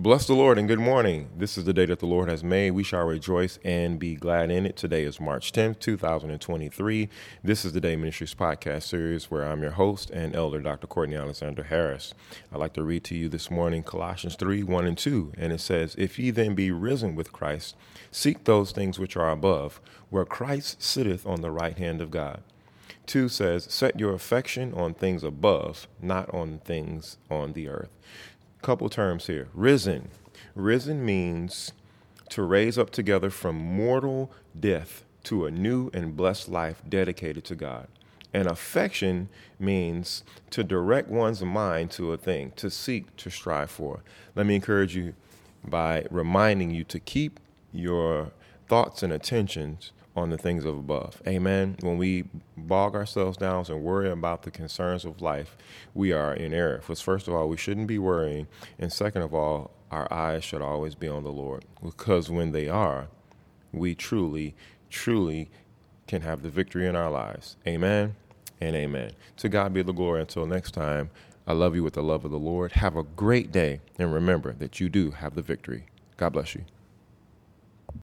[0.00, 1.28] Bless the Lord and good morning.
[1.36, 2.70] This is the day that the Lord has made.
[2.70, 4.74] We shall rejoice and be glad in it.
[4.74, 7.10] Today is March 10th, 2023.
[7.44, 10.86] This is the Day Ministries podcast series where I'm your host and elder, Dr.
[10.86, 12.14] Courtney Alexander Harris.
[12.50, 15.34] I'd like to read to you this morning Colossians 3 1 and 2.
[15.36, 17.76] And it says, If ye then be risen with Christ,
[18.10, 22.42] seek those things which are above, where Christ sitteth on the right hand of God.
[23.04, 27.90] 2 says, Set your affection on things above, not on things on the earth
[28.62, 29.48] couple terms here.
[29.54, 30.10] Risen.
[30.54, 31.72] Risen means
[32.30, 37.54] to raise up together from mortal death to a new and blessed life dedicated to
[37.54, 37.88] God.
[38.32, 39.28] And affection
[39.58, 44.02] means to direct one's mind to a thing, to seek, to strive for.
[44.36, 45.14] Let me encourage you
[45.64, 47.40] by reminding you to keep
[47.72, 48.30] your
[48.68, 51.20] thoughts and attentions on the things of above.
[51.26, 51.76] Amen.
[51.80, 52.24] When we
[52.70, 55.56] bog ourselves down and worry about the concerns of life,
[55.92, 56.78] we are in error.
[56.78, 58.46] Because first of all, we shouldn't be worrying,
[58.78, 61.64] and second of all, our eyes should always be on the Lord.
[61.82, 63.08] Because when they are,
[63.72, 64.54] we truly,
[64.88, 65.50] truly
[66.06, 67.56] can have the victory in our lives.
[67.66, 68.14] Amen
[68.60, 69.10] and amen.
[69.38, 70.20] To God be the glory.
[70.20, 71.10] Until next time,
[71.48, 72.72] I love you with the love of the Lord.
[72.72, 75.86] Have a great day, and remember that you do have the victory.
[76.16, 76.64] God bless you.